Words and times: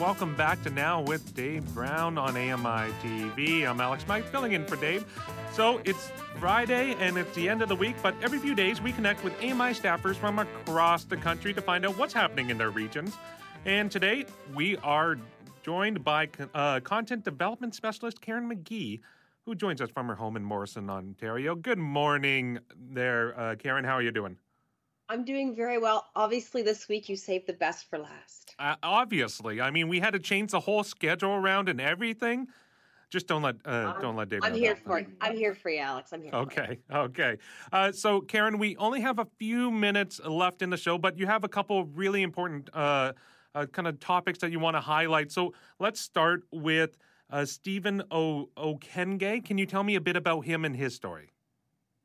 Welcome 0.00 0.34
back 0.34 0.60
to 0.64 0.70
Now 0.70 1.02
with 1.02 1.36
Dave 1.36 1.64
Brown 1.72 2.18
on 2.18 2.36
AMI 2.36 2.92
TV. 3.00 3.64
I'm 3.64 3.80
Alex 3.80 4.04
Mike 4.08 4.24
filling 4.24 4.52
in 4.52 4.66
for 4.66 4.74
Dave. 4.74 5.04
So 5.52 5.80
it's 5.84 6.10
Friday 6.40 6.96
and 6.98 7.16
it's 7.16 7.32
the 7.36 7.48
end 7.48 7.62
of 7.62 7.68
the 7.68 7.76
week, 7.76 7.94
but 8.02 8.12
every 8.20 8.40
few 8.40 8.56
days 8.56 8.82
we 8.82 8.92
connect 8.92 9.22
with 9.22 9.32
AMI 9.38 9.72
staffers 9.72 10.16
from 10.16 10.40
across 10.40 11.04
the 11.04 11.16
country 11.16 11.54
to 11.54 11.62
find 11.62 11.86
out 11.86 11.96
what's 11.96 12.12
happening 12.12 12.50
in 12.50 12.58
their 12.58 12.70
regions. 12.70 13.16
And 13.66 13.88
today 13.88 14.26
we 14.52 14.76
are 14.78 15.16
joined 15.62 16.02
by 16.02 16.28
uh, 16.54 16.80
content 16.80 17.22
development 17.22 17.76
specialist 17.76 18.20
Karen 18.20 18.50
McGee, 18.50 19.00
who 19.44 19.54
joins 19.54 19.80
us 19.80 19.90
from 19.90 20.08
her 20.08 20.16
home 20.16 20.36
in 20.36 20.42
Morrisburg, 20.42 20.90
Ontario. 20.90 21.54
Good 21.54 21.78
morning 21.78 22.58
there, 22.76 23.38
uh, 23.38 23.54
Karen. 23.54 23.84
How 23.84 23.92
are 23.92 24.02
you 24.02 24.10
doing? 24.10 24.38
I'm 25.14 25.24
doing 25.24 25.54
very 25.54 25.78
well. 25.78 26.08
Obviously, 26.16 26.62
this 26.62 26.88
week 26.88 27.08
you 27.08 27.14
saved 27.14 27.46
the 27.46 27.52
best 27.52 27.88
for 27.88 28.00
last. 28.00 28.56
Uh, 28.58 28.74
obviously, 28.82 29.60
I 29.60 29.70
mean, 29.70 29.86
we 29.86 30.00
had 30.00 30.12
to 30.14 30.18
change 30.18 30.50
the 30.50 30.58
whole 30.58 30.82
schedule 30.82 31.30
around 31.30 31.68
and 31.68 31.80
everything. 31.80 32.48
Just 33.10 33.28
don't 33.28 33.42
let 33.42 33.54
uh, 33.64 33.92
don't 34.00 34.16
let 34.16 34.28
David. 34.28 34.44
I'm 34.44 34.54
here 34.54 34.74
for 34.74 34.98
it. 34.98 35.06
I'm 35.20 35.36
here 35.36 35.54
for 35.54 35.70
you, 35.70 35.78
Alex. 35.78 36.12
I'm 36.12 36.20
here. 36.20 36.32
for 36.32 36.38
Okay, 36.38 36.80
okay. 36.92 37.36
Uh, 37.72 37.92
so, 37.92 38.22
Karen, 38.22 38.58
we 38.58 38.76
only 38.76 39.02
have 39.02 39.20
a 39.20 39.28
few 39.38 39.70
minutes 39.70 40.20
left 40.26 40.62
in 40.62 40.70
the 40.70 40.76
show, 40.76 40.98
but 40.98 41.16
you 41.16 41.26
have 41.26 41.44
a 41.44 41.48
couple 41.48 41.78
of 41.78 41.96
really 41.96 42.22
important 42.22 42.68
uh, 42.74 43.12
uh, 43.54 43.66
kind 43.66 43.86
of 43.86 44.00
topics 44.00 44.40
that 44.40 44.50
you 44.50 44.58
want 44.58 44.74
to 44.76 44.80
highlight. 44.80 45.30
So, 45.30 45.54
let's 45.78 46.00
start 46.00 46.42
with 46.50 46.98
uh, 47.30 47.44
Stephen 47.44 48.02
o- 48.10 48.48
Okenge. 48.56 49.44
Can 49.44 49.58
you 49.58 49.66
tell 49.66 49.84
me 49.84 49.94
a 49.94 50.00
bit 50.00 50.16
about 50.16 50.40
him 50.40 50.64
and 50.64 50.74
his 50.74 50.96
story? 50.96 51.30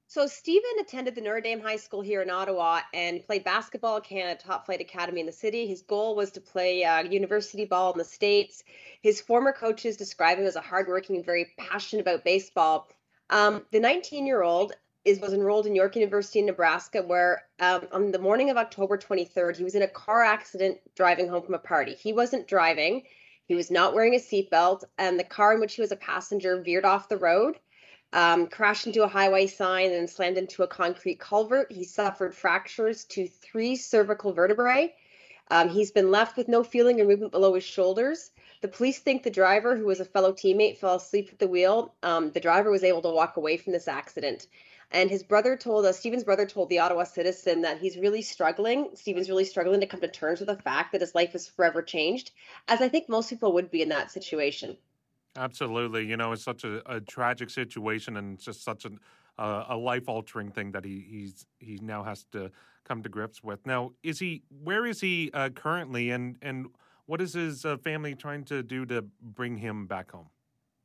So 0.09 0.25
Stephen 0.25 0.71
attended 0.79 1.13
the 1.13 1.21
Notre 1.21 1.39
Dame 1.39 1.61
High 1.61 1.75
School 1.75 2.01
here 2.01 2.23
in 2.23 2.31
Ottawa 2.31 2.79
and 2.95 3.23
played 3.23 3.43
basketball 3.43 3.97
at 3.97 4.05
Canada 4.05 4.41
Top 4.43 4.65
Flight 4.65 4.81
Academy 4.81 5.19
in 5.19 5.27
the 5.27 5.31
city. 5.31 5.67
His 5.67 5.83
goal 5.83 6.15
was 6.15 6.31
to 6.31 6.41
play 6.41 6.83
uh, 6.83 7.03
university 7.03 7.63
ball 7.63 7.91
in 7.91 7.99
the 7.99 8.03
States. 8.03 8.63
His 9.03 9.21
former 9.21 9.53
coaches 9.53 9.97
describe 9.97 10.39
him 10.39 10.47
as 10.47 10.55
a 10.55 10.61
hardworking 10.61 11.15
and 11.15 11.23
very 11.23 11.53
passionate 11.59 12.01
about 12.01 12.23
baseball. 12.23 12.89
Um, 13.29 13.63
the 13.69 13.79
19-year-old 13.79 14.73
is 15.05 15.19
was 15.19 15.31
enrolled 15.31 15.67
in 15.67 15.75
York 15.75 15.95
University 15.95 16.39
in 16.39 16.47
Nebraska, 16.47 17.03
where 17.03 17.43
um, 17.59 17.87
on 17.91 18.11
the 18.11 18.17
morning 18.17 18.49
of 18.49 18.57
October 18.57 18.97
23rd, 18.97 19.57
he 19.57 19.63
was 19.63 19.75
in 19.75 19.83
a 19.83 19.87
car 19.87 20.23
accident 20.23 20.79
driving 20.95 21.27
home 21.27 21.43
from 21.43 21.53
a 21.53 21.59
party. 21.59 21.93
He 21.93 22.13
wasn't 22.13 22.47
driving. 22.47 23.03
He 23.45 23.53
was 23.53 23.69
not 23.69 23.93
wearing 23.93 24.15
a 24.15 24.17
seatbelt, 24.17 24.85
and 24.97 25.19
the 25.19 25.23
car 25.23 25.53
in 25.53 25.59
which 25.59 25.75
he 25.75 25.81
was 25.81 25.91
a 25.91 25.95
passenger 25.97 26.59
veered 26.63 26.83
off 26.83 27.09
the 27.09 27.17
road 27.17 27.59
um, 28.13 28.47
crashed 28.47 28.87
into 28.87 29.03
a 29.03 29.07
highway 29.07 29.47
sign 29.47 29.91
and 29.91 30.09
slammed 30.09 30.37
into 30.37 30.63
a 30.63 30.67
concrete 30.67 31.19
culvert. 31.19 31.71
He 31.71 31.83
suffered 31.83 32.33
fractures 32.35 33.05
to 33.05 33.27
three 33.27 33.75
cervical 33.75 34.33
vertebrae. 34.33 34.93
Um, 35.51 35.69
he's 35.69 35.91
been 35.91 36.11
left 36.11 36.37
with 36.37 36.47
no 36.47 36.63
feeling 36.63 37.01
or 37.01 37.05
movement 37.05 37.31
below 37.31 37.53
his 37.55 37.63
shoulders. 37.63 38.31
The 38.61 38.67
police 38.67 38.99
think 38.99 39.23
the 39.23 39.29
driver, 39.29 39.75
who 39.75 39.85
was 39.85 39.99
a 39.99 40.05
fellow 40.05 40.31
teammate, 40.31 40.77
fell 40.77 40.95
asleep 40.95 41.29
at 41.31 41.39
the 41.39 41.47
wheel. 41.47 41.93
Um, 42.03 42.31
the 42.31 42.39
driver 42.39 42.69
was 42.69 42.83
able 42.83 43.01
to 43.03 43.09
walk 43.09 43.37
away 43.37 43.57
from 43.57 43.73
this 43.73 43.87
accident. 43.87 44.47
And 44.91 45.09
his 45.09 45.23
brother 45.23 45.55
told 45.55 45.85
us, 45.85 45.99
Stephen's 45.99 46.23
brother 46.23 46.47
told 46.47 46.69
the 46.69 46.79
Ottawa 46.79 47.03
Citizen 47.03 47.61
that 47.61 47.79
he's 47.79 47.97
really 47.97 48.23
struggling. 48.23 48.89
Stephen's 48.95 49.29
really 49.29 49.45
struggling 49.45 49.79
to 49.81 49.87
come 49.87 50.01
to 50.01 50.07
terms 50.07 50.39
with 50.39 50.49
the 50.49 50.55
fact 50.55 50.91
that 50.91 51.01
his 51.01 51.13
life 51.13 51.35
is 51.35 51.47
forever 51.47 51.83
changed, 51.83 52.31
as 52.67 52.81
I 52.81 52.89
think 52.89 53.07
most 53.07 53.29
people 53.29 53.53
would 53.53 53.69
be 53.69 53.83
in 53.83 53.89
that 53.89 54.11
situation. 54.11 54.77
Absolutely. 55.39 56.05
You 56.05 56.17
know, 56.17 56.33
it's 56.33 56.43
such 56.43 56.65
a, 56.65 56.81
a 56.91 56.99
tragic 56.99 57.49
situation 57.49 58.17
and 58.17 58.35
it's 58.35 58.43
just 58.43 58.61
such 58.61 58.83
an, 58.83 58.99
uh, 59.37 59.63
a 59.69 59.77
life 59.77 60.09
altering 60.09 60.51
thing 60.51 60.73
that 60.73 60.83
he 60.83 61.05
he's 61.09 61.45
he 61.59 61.79
now 61.81 62.03
has 62.03 62.25
to 62.33 62.51
come 62.83 63.01
to 63.03 63.09
grips 63.09 63.41
with. 63.41 63.65
Now, 63.65 63.93
is 64.03 64.19
he 64.19 64.43
where 64.63 64.85
is 64.85 64.99
he 64.99 65.31
uh, 65.33 65.49
currently 65.49 66.11
and 66.11 66.35
and 66.41 66.67
what 67.05 67.21
is 67.21 67.33
his 67.33 67.63
uh, 67.63 67.77
family 67.77 68.15
trying 68.15 68.43
to 68.45 68.61
do 68.61 68.85
to 68.87 69.05
bring 69.21 69.55
him 69.55 69.87
back 69.87 70.11
home? 70.11 70.27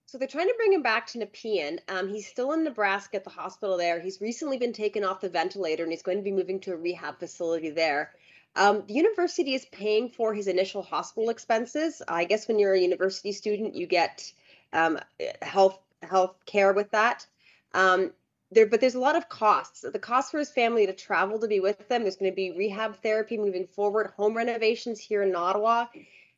So 0.07 0.19
they're 0.19 0.29
trying 0.29 0.47
to 0.47 0.55
bring 0.57 0.73
him 0.73 0.83
back 0.83 1.09
to 1.09 1.19
Nepean. 1.19 1.81
Um, 1.89 2.09
he's 2.09 2.29
still 2.29 2.53
in 2.53 2.63
Nebraska 2.63 3.17
at 3.17 3.25
the 3.25 3.31
hospital 3.31 3.77
there. 3.77 3.99
He's 3.99 4.21
recently 4.21 4.59
been 4.59 4.73
taken 4.73 5.03
off 5.03 5.21
the 5.21 5.29
ventilator 5.29 5.83
and 5.83 5.91
he's 5.91 6.03
going 6.03 6.19
to 6.19 6.23
be 6.23 6.31
moving 6.31 6.61
to 6.61 6.73
a 6.73 6.77
rehab 6.77 7.19
facility 7.19 7.71
there. 7.71 8.13
Um, 8.55 8.85
the 8.87 8.95
university 8.95 9.55
is 9.55 9.65
paying 9.65 10.11
for 10.11 10.33
his 10.33 10.47
initial 10.47 10.83
hospital 10.83 11.31
expenses. 11.31 12.01
I 12.07 12.25
guess 12.25 12.47
when 12.47 12.61
you're 12.61 12.75
a 12.75 12.81
university 12.81 13.33
student, 13.33 13.75
you 13.75 13.89
get 13.89 14.33
um, 14.75 14.99
health 15.41 15.79
health 16.03 16.37
care 16.45 16.73
with 16.73 16.91
that. 16.91 17.27
Um, 17.73 18.13
there, 18.51 18.67
but 18.67 18.81
there's 18.81 18.95
a 18.95 19.01
lot 19.01 19.17
of 19.17 19.29
costs. 19.29 19.81
The 19.81 19.99
cost 19.99 20.31
for 20.31 20.39
his 20.39 20.51
family 20.51 20.87
to 20.87 20.93
travel 20.93 21.39
to 21.41 21.49
be 21.49 21.61
with 21.61 21.89
them. 21.89 22.03
There's 22.03 22.17
going 22.17 22.31
to 22.31 22.37
be 22.37 22.53
rehab 22.53 22.97
therapy 23.03 23.37
moving 23.37 23.67
forward, 23.67 24.13
home 24.17 24.37
renovations 24.37 25.01
here 25.01 25.23
in 25.23 25.35
Ottawa, 25.35 25.87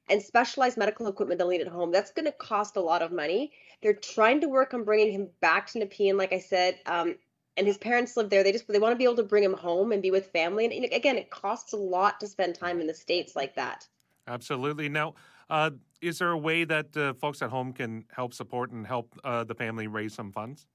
and 0.08 0.22
specialized 0.22 0.78
medical 0.78 1.08
equipment 1.08 1.38
they'll 1.38 1.48
need 1.48 1.60
at 1.60 1.68
home. 1.68 1.92
That's 1.92 2.12
going 2.12 2.26
to 2.26 2.32
cost 2.32 2.76
a 2.76 2.80
lot 2.80 3.02
of 3.02 3.12
money. 3.12 3.52
They're 3.82 3.92
trying 3.92 4.40
to 4.42 4.48
work 4.48 4.72
on 4.72 4.84
bringing 4.84 5.12
him 5.12 5.28
back 5.40 5.66
to 5.72 5.78
Nepean, 5.78 6.16
like 6.16 6.32
I 6.32 6.38
said. 6.38 6.78
Um, 6.86 7.16
and 7.56 7.66
his 7.66 7.78
parents 7.78 8.16
live 8.16 8.30
there. 8.30 8.42
They 8.42 8.52
just 8.52 8.68
they 8.68 8.78
want 8.78 8.92
to 8.92 8.98
be 8.98 9.04
able 9.04 9.16
to 9.16 9.22
bring 9.22 9.42
him 9.42 9.54
home 9.54 9.92
and 9.92 10.02
be 10.02 10.10
with 10.10 10.26
family. 10.26 10.64
And 10.64 10.92
again, 10.92 11.16
it 11.16 11.30
costs 11.30 11.72
a 11.72 11.76
lot 11.76 12.20
to 12.20 12.26
spend 12.26 12.54
time 12.54 12.80
in 12.80 12.86
the 12.86 12.94
states 12.94 13.34
like 13.34 13.54
that. 13.56 13.86
Absolutely. 14.28 14.88
Now, 14.88 15.14
uh, 15.48 15.70
is 16.00 16.18
there 16.18 16.30
a 16.30 16.38
way 16.38 16.64
that 16.64 16.96
uh, 16.96 17.14
folks 17.14 17.42
at 17.42 17.50
home 17.50 17.72
can 17.72 18.04
help 18.10 18.34
support 18.34 18.70
and 18.70 18.86
help 18.86 19.18
uh, 19.24 19.44
the 19.44 19.54
family 19.54 19.86
raise 19.86 20.14
some 20.14 20.32
funds? 20.32 20.66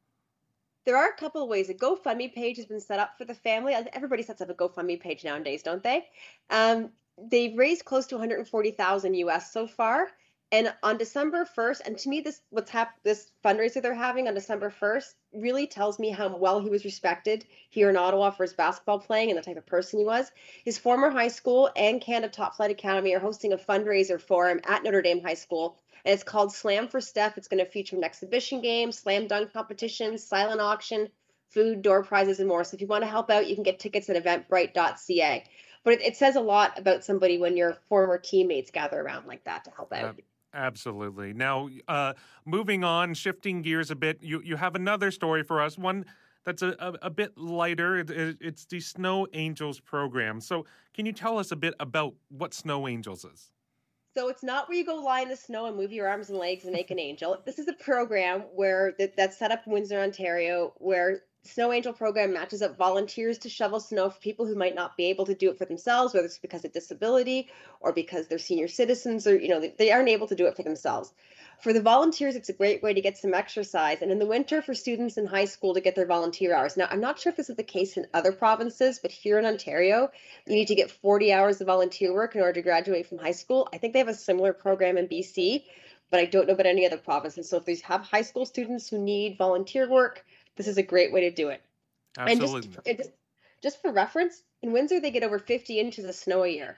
There 0.85 0.97
are 0.97 1.09
a 1.09 1.13
couple 1.13 1.43
of 1.43 1.49
ways. 1.49 1.69
A 1.69 1.73
GoFundMe 1.73 2.33
page 2.33 2.57
has 2.57 2.65
been 2.65 2.81
set 2.81 2.99
up 2.99 3.17
for 3.17 3.25
the 3.25 3.35
family. 3.35 3.73
Everybody 3.93 4.23
sets 4.23 4.41
up 4.41 4.49
a 4.49 4.53
GoFundMe 4.53 4.99
page 4.99 5.23
nowadays, 5.23 5.61
don't 5.61 5.83
they? 5.83 6.07
Um, 6.49 6.89
they've 7.29 7.55
raised 7.55 7.85
close 7.85 8.07
to 8.07 8.15
140,000 8.15 9.13
US 9.13 9.53
so 9.53 9.67
far. 9.67 10.07
And 10.53 10.73
on 10.83 10.97
December 10.97 11.45
1st, 11.45 11.81
and 11.85 11.97
to 11.99 12.09
me, 12.09 12.19
this 12.19 12.41
what's 12.49 12.69
hap- 12.69 13.01
this 13.03 13.31
fundraiser 13.43 13.81
they're 13.81 13.93
having 13.93 14.27
on 14.27 14.33
December 14.33 14.69
1st 14.69 15.13
really 15.33 15.65
tells 15.65 15.97
me 15.97 16.09
how 16.09 16.35
well 16.35 16.59
he 16.59 16.69
was 16.69 16.83
respected 16.83 17.45
here 17.69 17.89
in 17.89 17.95
Ottawa 17.95 18.31
for 18.31 18.43
his 18.43 18.53
basketball 18.53 18.99
playing 18.99 19.29
and 19.29 19.37
the 19.37 19.43
type 19.43 19.55
of 19.55 19.65
person 19.65 19.99
he 19.99 20.05
was. 20.05 20.29
His 20.65 20.77
former 20.77 21.09
high 21.09 21.29
school 21.29 21.69
and 21.77 22.01
Canada 22.01 22.33
Top 22.33 22.55
Flight 22.55 22.69
Academy 22.69 23.15
are 23.15 23.19
hosting 23.19 23.53
a 23.53 23.57
fundraiser 23.57 24.19
for 24.19 24.49
him 24.49 24.59
at 24.65 24.83
Notre 24.83 25.01
Dame 25.01 25.23
High 25.23 25.35
School, 25.35 25.77
and 26.03 26.13
it's 26.13 26.23
called 26.23 26.53
Slam 26.53 26.89
for 26.89 26.99
Steph. 26.99 27.37
It's 27.37 27.47
going 27.47 27.63
to 27.63 27.71
feature 27.71 27.95
an 27.95 28.03
exhibition 28.03 28.61
game, 28.61 28.91
slam 28.91 29.27
dunk 29.27 29.53
competition, 29.53 30.17
silent 30.17 30.59
auction, 30.59 31.07
food, 31.47 31.81
door 31.81 32.03
prizes, 32.03 32.39
and 32.39 32.49
more. 32.49 32.65
So 32.65 32.75
if 32.75 32.81
you 32.81 32.87
want 32.87 33.03
to 33.03 33.09
help 33.09 33.29
out, 33.29 33.47
you 33.47 33.55
can 33.55 33.63
get 33.63 33.79
tickets 33.79 34.09
at 34.09 34.21
eventbrite.ca. 34.21 35.45
But 35.83 35.93
it, 35.93 36.01
it 36.01 36.17
says 36.17 36.35
a 36.35 36.41
lot 36.41 36.77
about 36.77 37.05
somebody 37.05 37.37
when 37.37 37.55
your 37.55 37.77
former 37.87 38.17
teammates 38.17 38.71
gather 38.71 38.99
around 38.99 39.27
like 39.27 39.45
that 39.45 39.63
to 39.63 39.71
help 39.71 39.93
out. 39.93 40.19
Absolutely. 40.53 41.33
Now, 41.33 41.69
uh, 41.87 42.13
moving 42.45 42.83
on, 42.83 43.13
shifting 43.13 43.61
gears 43.61 43.89
a 43.89 43.95
bit, 43.95 44.19
you, 44.21 44.41
you 44.43 44.57
have 44.57 44.75
another 44.75 45.11
story 45.11 45.43
for 45.43 45.61
us, 45.61 45.77
one 45.77 46.05
that's 46.43 46.61
a, 46.61 46.75
a, 46.79 46.93
a 47.03 47.09
bit 47.09 47.37
lighter. 47.37 47.97
It, 47.99 48.09
it, 48.09 48.37
it's 48.41 48.65
the 48.65 48.79
Snow 48.79 49.27
Angels 49.33 49.79
program. 49.79 50.41
So, 50.41 50.65
can 50.93 51.05
you 51.05 51.13
tell 51.13 51.37
us 51.37 51.51
a 51.51 51.55
bit 51.55 51.73
about 51.79 52.15
what 52.29 52.53
Snow 52.53 52.87
Angels 52.87 53.23
is? 53.23 53.51
So 54.13 54.27
it's 54.27 54.43
not 54.43 54.67
where 54.67 54.77
you 54.77 54.85
go 54.85 54.95
lie 54.95 55.21
in 55.21 55.29
the 55.29 55.37
snow 55.37 55.67
and 55.67 55.77
move 55.77 55.93
your 55.93 56.09
arms 56.09 56.29
and 56.29 56.37
legs 56.37 56.65
and 56.65 56.73
make 56.73 56.91
an 56.91 56.99
angel. 56.99 57.41
This 57.45 57.59
is 57.59 57.69
a 57.69 57.73
program 57.73 58.41
where 58.53 58.93
that, 58.99 59.15
that's 59.15 59.37
set 59.37 59.51
up 59.51 59.65
in 59.65 59.71
Windsor, 59.71 60.01
Ontario, 60.01 60.73
where 60.77 61.21
Snow 61.43 61.73
Angel 61.73 61.91
program 61.91 62.33
matches 62.33 62.61
up 62.61 62.77
volunteers 62.77 63.39
to 63.39 63.49
shovel 63.49 63.79
snow 63.79 64.11
for 64.11 64.19
people 64.19 64.45
who 64.45 64.53
might 64.53 64.75
not 64.75 64.95
be 64.95 65.05
able 65.05 65.25
to 65.25 65.33
do 65.33 65.49
it 65.49 65.57
for 65.57 65.65
themselves, 65.65 66.13
whether 66.13 66.27
it's 66.27 66.37
because 66.37 66.63
of 66.63 66.71
disability 66.71 67.49
or 67.79 67.91
because 67.91 68.27
they're 68.27 68.37
senior 68.37 68.67
citizens 68.67 69.25
or 69.25 69.35
you 69.35 69.49
know 69.49 69.59
they, 69.59 69.91
aren't 69.91 70.09
able 70.09 70.27
to 70.27 70.35
do 70.35 70.45
it 70.45 70.55
for 70.55 70.61
themselves. 70.61 71.11
For 71.61 71.73
the 71.73 71.81
volunteers, 71.81 72.35
it's 72.35 72.49
a 72.49 72.53
great 72.53 72.83
way 72.83 72.93
to 72.93 73.01
get 73.01 73.17
some 73.17 73.33
exercise, 73.33 74.03
and 74.03 74.11
in 74.11 74.19
the 74.19 74.25
winter 74.27 74.61
for 74.61 74.75
students 74.75 75.17
in 75.17 75.25
high 75.25 75.45
school 75.45 75.73
to 75.73 75.81
get 75.81 75.95
their 75.95 76.05
volunteer 76.05 76.53
hours. 76.53 76.77
Now, 76.77 76.87
I'm 76.91 77.01
not 77.01 77.19
sure 77.19 77.31
if 77.31 77.37
this 77.37 77.49
is 77.49 77.57
the 77.57 77.63
case 77.63 77.97
in 77.97 78.05
other 78.13 78.31
provinces, 78.31 78.99
but 78.99 79.11
here 79.11 79.39
in 79.39 79.45
Ontario, 79.45 80.11
you 80.45 80.53
need 80.53 80.67
to 80.67 80.75
get 80.75 80.91
40 80.91 81.33
hours 81.33 81.59
of 81.59 81.67
volunteer 81.67 82.13
work 82.13 82.35
in 82.35 82.41
order 82.41 82.53
to 82.53 82.61
graduate 82.61 83.07
from 83.07 83.17
high 83.17 83.31
school. 83.31 83.67
I 83.73 83.79
think 83.79 83.93
they 83.93 83.99
have 83.99 84.07
a 84.07 84.13
similar 84.13 84.53
program 84.53 84.97
in 84.97 85.07
BC, 85.07 85.63
but 86.11 86.19
I 86.19 86.25
don't 86.25 86.45
know 86.45 86.53
about 86.53 86.67
any 86.67 86.85
other 86.85 86.97
provinces. 86.97 87.49
So 87.49 87.57
if 87.57 87.65
they 87.65 87.77
have 87.83 88.01
high 88.01 88.21
school 88.21 88.45
students 88.45 88.89
who 88.89 88.99
need 88.99 89.37
volunteer 89.37 89.89
work, 89.89 90.23
this 90.55 90.67
is 90.67 90.77
a 90.77 90.83
great 90.83 91.11
way 91.11 91.21
to 91.21 91.31
do 91.31 91.49
it. 91.49 91.61
Absolutely. 92.17 92.69
And 92.85 92.85
just, 92.85 92.97
just, 92.97 93.09
just 93.61 93.81
for 93.81 93.91
reference, 93.91 94.43
in 94.61 94.71
Windsor 94.73 94.99
they 94.99 95.11
get 95.11 95.23
over 95.23 95.39
50 95.39 95.79
inches 95.79 96.05
of 96.05 96.15
snow 96.15 96.43
a 96.43 96.47
year. 96.47 96.77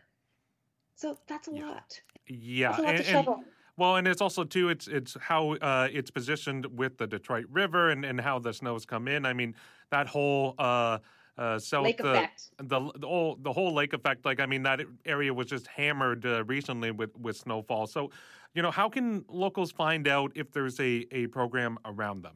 So 0.95 1.17
that's 1.27 1.47
a 1.47 1.51
Yeah. 1.53 1.67
lot. 1.69 2.01
yeah. 2.27 2.67
That's 2.69 2.79
a 2.79 2.81
lot 2.83 2.95
and- 2.95 3.05
to 3.05 3.17
and. 3.17 3.45
Well, 3.75 3.95
and 3.95 4.07
it's 4.07 4.21
also 4.21 4.43
too. 4.43 4.69
It's 4.69 4.87
it's 4.87 5.17
how 5.19 5.53
uh, 5.53 5.87
it's 5.91 6.11
positioned 6.11 6.67
with 6.77 6.99
the 6.99 7.07
Detroit 7.07 7.45
River 7.49 7.89
and, 7.89 8.05
and 8.05 8.21
how 8.21 8.37
the 8.37 8.53
snows 8.53 8.85
come 8.85 9.07
in. 9.07 9.25
I 9.25 9.33
mean, 9.33 9.55
that 9.89 10.05
whole 10.05 10.53
uh, 10.59 10.99
uh, 11.39 11.57
south 11.57 11.85
Lake 11.85 11.97
the, 11.97 12.11
effect. 12.11 12.51
the 12.59 12.91
the 12.95 13.07
whole 13.07 13.35
the 13.41 13.51
whole 13.51 13.73
lake 13.73 13.93
effect. 13.93 14.25
Like 14.25 14.39
I 14.39 14.45
mean, 14.45 14.61
that 14.61 14.81
area 15.05 15.33
was 15.33 15.47
just 15.47 15.65
hammered 15.65 16.23
uh, 16.23 16.43
recently 16.43 16.91
with 16.91 17.17
with 17.17 17.35
snowfall. 17.35 17.87
So, 17.87 18.11
you 18.53 18.61
know, 18.61 18.69
how 18.69 18.89
can 18.89 19.25
locals 19.27 19.71
find 19.71 20.07
out 20.07 20.31
if 20.35 20.51
there's 20.51 20.79
a 20.79 21.07
a 21.11 21.25
program 21.27 21.79
around 21.83 22.21
them? 22.21 22.35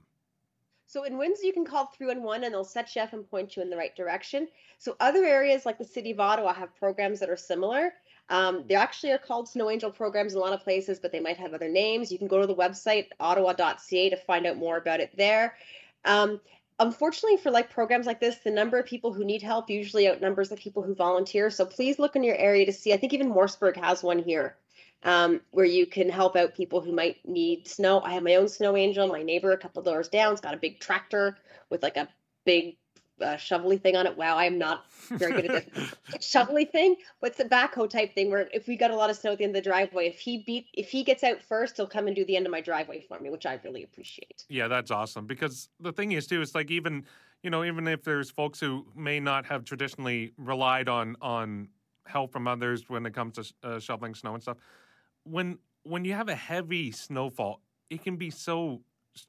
So 0.88 1.04
in 1.04 1.18
Windsor, 1.18 1.46
you 1.46 1.52
can 1.52 1.66
call 1.66 1.88
311 1.88 2.46
and 2.46 2.54
they'll 2.54 2.64
set 2.64 2.96
you 2.96 3.02
up 3.02 3.12
and 3.12 3.30
point 3.30 3.56
you 3.56 3.62
in 3.62 3.70
the 3.70 3.76
right 3.76 3.94
direction. 3.96 4.48
So 4.80 4.96
other 5.02 5.26
areas 5.26 5.66
like 5.66 5.78
the 5.78 5.84
city 5.84 6.12
of 6.12 6.20
Ottawa 6.22 6.54
have 6.54 6.74
programs 6.76 7.20
that 7.20 7.30
are 7.30 7.38
similar. 7.38 7.94
Um, 8.30 8.64
they 8.68 8.76
actually 8.76 9.12
are 9.12 9.18
called 9.18 9.50
Snow 9.50 9.70
Angel 9.70 9.92
programs 9.92 10.34
in 10.34 10.40
a 10.40 10.42
lot 10.42 10.54
of 10.54 10.64
places, 10.64 11.00
but 11.00 11.12
they 11.12 11.20
might 11.20 11.38
have 11.38 11.54
other 11.54 11.70
names. 11.70 12.12
You 12.12 12.18
can 12.18 12.28
go 12.28 12.40
to 12.40 12.48
the 12.48 12.56
website 12.56 13.08
ottawa.ca 13.20 14.10
to 14.10 14.18
find 14.18 14.46
out 14.46 14.58
more 14.58 14.78
about 14.78 15.02
it 15.02 15.12
there. 15.18 15.56
Um, 16.06 16.40
unfortunately, 16.80 17.38
for 17.38 17.52
like 17.52 17.70
programs 17.70 18.06
like 18.06 18.22
this, 18.22 18.38
the 18.38 18.52
number 18.52 18.80
of 18.80 18.86
people 18.86 19.12
who 19.12 19.26
need 19.26 19.42
help 19.42 19.70
usually 19.70 20.08
outnumbers 20.08 20.50
the 20.50 20.56
people 20.56 20.84
who 20.84 20.96
volunteer. 20.96 21.50
So 21.50 21.66
please 21.66 22.00
look 22.00 22.16
in 22.16 22.24
your 22.24 22.36
area 22.36 22.66
to 22.66 22.74
see. 22.74 22.94
I 22.94 22.98
think 22.98 23.14
even 23.14 23.28
Morrisburg 23.28 23.76
has 23.78 24.04
one 24.04 24.20
here 24.20 24.56
um, 25.04 25.42
where 25.52 25.66
you 25.66 25.86
can 25.86 26.10
help 26.10 26.36
out 26.36 26.56
people 26.56 26.82
who 26.82 26.92
might 26.92 27.18
need 27.26 27.68
snow. 27.68 28.02
I 28.02 28.14
have 28.14 28.24
my 28.24 28.36
own 28.36 28.48
snow 28.48 28.76
angel. 28.76 29.08
My 29.08 29.24
neighbor, 29.24 29.52
a 29.52 29.58
couple 29.58 29.82
doors 29.84 30.08
down, 30.08 30.32
has 30.32 30.42
got 30.42 30.54
a 30.54 30.58
big 30.58 30.80
tractor 30.80 31.38
with 31.70 31.84
like 31.84 31.98
a 31.98 32.08
big 32.46 32.78
uh, 33.22 33.38
shovely 33.38 33.78
thing 33.78 33.96
on 33.96 34.06
it. 34.06 34.18
Wow, 34.18 34.38
I'm 34.38 34.58
not 34.58 34.86
very 35.10 35.42
good 35.42 35.52
at 35.52 35.74
this 35.74 35.94
shovely 36.26 36.66
thing, 36.66 36.96
What's 37.20 37.40
it's 37.40 37.48
a 37.48 37.50
backhoe 37.50 37.90
type 37.90 38.14
thing 38.14 38.30
where 38.30 38.48
if 38.54 38.68
we 38.68 38.76
got 38.76 38.92
a 38.92 38.96
lot 38.96 39.10
of 39.10 39.16
snow 39.16 39.32
at 39.32 39.40
the 39.40 39.44
end 39.44 39.56
of 39.56 39.64
the 39.64 39.70
driveway, 39.70 40.08
if 40.08 40.20
he 40.20 40.44
beat 40.46 40.68
if 40.74 40.90
he 40.90 41.04
gets 41.04 41.24
out 41.24 41.42
first, 41.42 41.78
he'll 41.78 41.88
come 41.88 42.08
and 42.08 42.16
do 42.16 42.26
the 42.26 42.36
end 42.36 42.46
of 42.46 42.52
my 42.52 42.62
driveway 42.62 43.02
for 43.08 43.20
me, 43.20 43.30
which 43.30 43.46
I 43.46 43.60
really 43.64 43.84
appreciate. 43.84 44.46
Yeah, 44.50 44.68
that's 44.68 44.92
awesome. 44.92 45.26
Because 45.26 45.70
the 45.80 45.92
thing 45.92 46.12
is 46.12 46.28
too, 46.28 46.42
it's 46.42 46.56
like 46.56 46.72
even 46.72 47.06
you 47.44 47.50
know 47.50 47.64
even 47.64 47.88
if 47.88 48.04
there's 48.04 48.30
folks 48.30 48.60
who 48.60 48.86
may 48.96 49.20
not 49.20 49.46
have 49.46 49.64
traditionally 49.66 50.32
relied 50.38 50.90
on 50.90 51.16
on 51.22 51.70
help 52.06 52.32
from 52.32 52.48
others 52.48 52.86
when 52.88 53.06
it 53.06 53.14
comes 53.14 53.34
to 53.36 53.54
uh, 53.68 53.80
shoveling 53.80 54.16
snow 54.16 54.34
and 54.34 54.42
stuff, 54.42 54.58
when 55.30 55.60
when 55.84 56.06
you 56.06 56.14
have 56.14 56.30
a 56.30 56.36
heavy 56.36 56.92
snowfall, 56.92 57.62
it 57.90 58.04
can 58.04 58.18
be 58.18 58.30
so 58.30 58.82
s- 59.16 59.28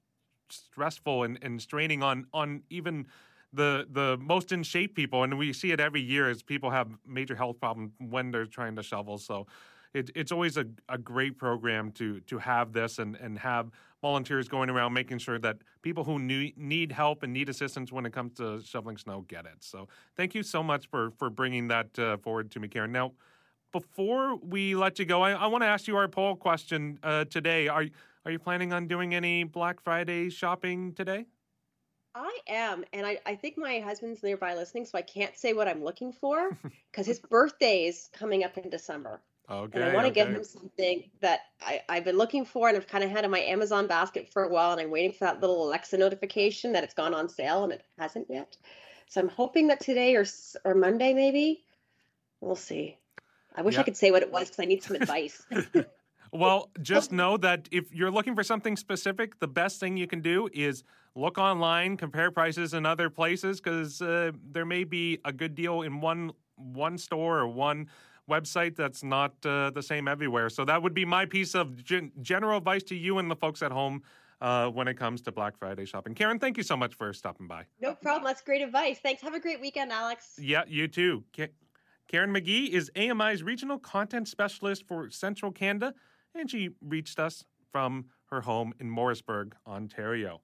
stressful 0.51 1.23
and, 1.25 1.39
and 1.43 1.61
straining 1.61 2.03
on 2.03 2.27
on 2.33 2.63
even 2.71 3.07
the 3.53 3.87
the 3.91 4.17
most 4.21 4.53
in 4.53 4.63
shape 4.63 4.95
people, 4.95 5.23
and 5.25 5.39
we 5.39 5.53
see 5.53 5.73
it 5.73 5.81
every 5.81 6.01
year 6.03 6.29
as 6.29 6.43
people 6.43 6.71
have 6.71 6.89
major 7.07 7.35
health 7.35 7.61
problems 7.61 7.93
when 7.99 8.31
they're 8.31 8.47
trying 8.47 8.77
to 8.77 8.83
shovel. 8.83 9.19
So 9.19 9.47
it, 9.95 10.11
it's 10.15 10.33
always 10.33 10.57
a, 10.57 10.67
a 10.89 10.99
great 10.99 11.39
program 11.39 11.91
to 11.93 12.21
to 12.21 12.39
have 12.39 12.73
this 12.73 12.99
and, 12.99 13.17
and 13.17 13.39
have 13.39 13.71
volunteers 14.03 14.49
going 14.49 14.71
around 14.71 14.93
making 14.93 15.19
sure 15.19 15.39
that 15.39 15.57
people 15.83 16.05
who 16.05 16.19
need, 16.19 16.57
need 16.57 16.93
help 16.93 17.23
and 17.23 17.33
need 17.33 17.49
assistance 17.49 17.91
when 17.91 18.07
it 18.07 18.13
comes 18.13 18.35
to 18.35 18.63
shoveling 18.63 18.97
snow 18.97 19.23
get 19.29 19.45
it. 19.47 19.57
So 19.61 19.89
thank 20.17 20.35
you 20.35 20.43
so 20.43 20.63
much 20.63 20.89
for 20.89 21.11
for 21.19 21.31
bringing 21.31 21.69
that 21.69 21.99
uh, 21.99 22.17
forward 22.19 22.51
to 22.53 22.61
me, 22.61 22.69
Karen. 22.69 22.93
Now, 22.93 23.13
before 23.73 24.37
we 24.37 24.75
let 24.75 24.99
you 24.99 25.05
go, 25.05 25.23
I, 25.23 25.33
I 25.33 25.47
want 25.47 25.63
to 25.63 25.69
ask 25.69 25.87
you 25.87 25.97
our 25.97 26.09
poll 26.09 26.37
question 26.37 26.99
uh, 27.03 27.25
today. 27.25 27.69
Are 27.69 27.85
are 28.25 28.31
you 28.31 28.39
planning 28.39 28.73
on 28.73 28.87
doing 28.87 29.15
any 29.15 29.45
Black 29.45 29.81
Friday 29.81 30.29
shopping 30.29 30.93
today? 30.93 31.27
I 32.15 32.39
am, 32.49 32.85
and 32.93 33.07
I, 33.07 33.19
I 33.25 33.37
think 33.37 33.57
my 33.57 33.79
husband's 33.79 34.23
nearby 34.23 34.55
listening, 34.55 34.87
so 34.87 34.99
I 34.99 35.03
can't 35.03 35.37
say 35.37 35.53
what 35.53 35.69
I'm 35.69 35.85
looking 35.85 36.13
for 36.13 36.57
because 36.91 37.07
his 37.07 37.21
birthday 37.21 37.85
is 37.85 38.11
coming 38.13 38.45
up 38.45 38.59
in 38.59 38.71
December. 38.71 39.21
Okay. 39.51 39.81
and 39.81 39.91
I 39.91 39.95
want 39.95 40.07
to 40.07 40.13
get 40.13 40.27
okay. 40.27 40.37
him 40.37 40.45
something 40.45 41.11
that 41.21 41.41
I, 41.63 41.81
I've 41.89 42.05
been 42.05 42.19
looking 42.19 42.45
for 42.45 42.69
and 42.69 42.77
I've 42.77 42.87
kind 42.87 43.03
of 43.03 43.09
had 43.09 43.25
in 43.25 43.31
my 43.31 43.41
Amazon 43.41 43.87
basket 43.87 44.31
for 44.31 44.43
a 44.43 44.49
while, 44.49 44.73
and 44.73 44.81
I'm 44.81 44.91
waiting 44.91 45.13
for 45.13 45.25
that 45.25 45.41
little 45.41 45.67
Alexa 45.67 45.97
notification 45.97 46.73
that 46.73 46.85
it's 46.85 46.93
gone 46.93 47.15
on 47.15 47.29
sale, 47.29 47.65
and 47.65 47.73
it 47.73 47.83
hasn't 47.99 48.27
yet. 48.29 48.57
So 49.07 49.21
I'm 49.21 49.29
hoping 49.29 49.69
that 49.69 49.81
today 49.81 50.17
or 50.17 50.27
or 50.65 50.75
Monday 50.75 51.15
maybe, 51.15 51.65
we'll 52.41 52.57
see. 52.57 52.99
I 53.55 53.63
wish 53.63 53.75
Yeah. 53.75 53.81
I 53.81 53.85
could 53.85 53.97
say 53.97 54.11
what 54.11 54.23
it 54.23 54.31
was 54.31 54.49
because 54.49 54.61
I 54.61 54.67
need 54.67 54.83
some 54.83 54.97
advice. 54.97 55.47
Well, 56.33 56.71
just 56.83 57.11
know 57.11 57.37
that 57.39 57.69
if 57.73 57.95
you're 57.95 58.11
looking 58.11 58.35
for 58.35 58.43
something 58.43 58.77
specific, 58.77 59.39
the 59.41 59.49
best 59.49 59.81
thing 59.81 59.97
you 59.97 60.07
can 60.07 60.21
do 60.21 60.49
is 60.53 60.85
look 61.15 61.39
online, 61.39 61.97
compare 61.97 62.31
prices 62.31 62.75
in 62.75 62.85
other 62.85 63.09
places, 63.09 63.61
because 63.61 64.03
uh, 64.03 64.33
there 64.51 64.67
may 64.67 64.85
be 64.85 65.19
a 65.25 65.33
good 65.33 65.55
deal 65.55 65.83
in 65.83 66.01
one 66.01 66.33
one 66.57 66.99
store 66.99 67.39
or 67.39 67.49
one 67.49 67.89
website 68.29 68.77
that's 68.77 69.03
not 69.03 69.33
uh, 69.47 69.71
the 69.71 69.83
same 69.83 70.07
everywhere. 70.07 70.51
So 70.51 70.65
that 70.67 70.83
would 70.83 70.93
be 70.93 71.05
my 71.05 71.25
piece 71.25 71.55
of 71.55 71.83
gen- 71.83 72.13
general 72.21 72.59
advice 72.59 72.83
to 72.85 72.95
you 72.95 73.19
and 73.19 73.31
the 73.31 73.37
folks 73.37 73.63
at 73.63 73.73
home 73.73 74.03
uh, 74.41 74.69
when 74.69 74.87
it 74.87 74.99
comes 74.99 75.23
to 75.23 75.33
Black 75.33 75.57
Friday 75.57 75.87
shopping. 75.87 76.15
Karen, 76.15 76.39
thank 76.39 76.57
you 76.57 76.63
so 76.63 76.77
much 76.77 76.95
for 76.95 77.13
stopping 77.13 77.47
by. 77.47 77.65
no 77.81 77.95
problem. 77.95 78.25
That's 78.25 78.43
great 78.43 78.61
advice. 78.61 78.99
Thanks. 79.03 79.23
Have 79.23 79.35
a 79.35 79.41
great 79.41 79.61
weekend, 79.61 79.93
Alex. 79.93 80.35
Yeah, 80.39 80.65
you 80.67 80.89
too. 80.89 81.25
Karen 82.09 82.33
McGee 82.33 82.71
is 82.71 82.91
AMI's 82.97 83.43
regional 83.43 83.79
content 83.79 84.29
specialist 84.29 84.87
for 84.89 85.11
Central 85.11 85.53
Canada, 85.53 85.93
and 86.35 86.51
she 86.51 86.71
reached 86.81 87.21
us 87.21 87.45
from 87.71 88.07
her 88.31 88.41
home 88.41 88.73
in 88.81 88.89
Morrisburg, 88.89 89.55
Ontario. 89.67 90.41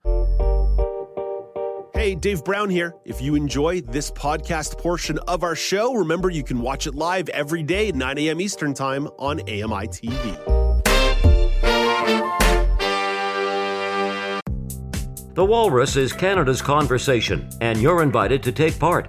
Hey, 1.94 2.14
Dave 2.14 2.44
Brown 2.44 2.68
here. 2.68 2.94
If 3.06 3.22
you 3.22 3.34
enjoy 3.34 3.80
this 3.80 4.10
podcast 4.10 4.76
portion 4.76 5.18
of 5.20 5.42
our 5.42 5.56
show, 5.56 5.94
remember 5.94 6.28
you 6.28 6.44
can 6.44 6.60
watch 6.60 6.86
it 6.86 6.94
live 6.94 7.30
every 7.30 7.62
day 7.62 7.88
at 7.88 7.94
9 7.94 8.18
a.m. 8.18 8.42
Eastern 8.42 8.74
Time 8.74 9.06
on 9.18 9.40
AMI 9.40 9.88
TV. 9.88 10.64
The 15.34 15.44
Walrus 15.44 15.96
is 15.96 16.12
Canada's 16.12 16.60
conversation, 16.60 17.48
and 17.62 17.80
you're 17.80 18.02
invited 18.02 18.42
to 18.42 18.52
take 18.52 18.78
part. 18.78 19.08